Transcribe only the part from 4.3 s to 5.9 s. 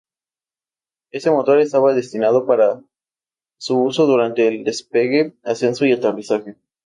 el despegue, ascenso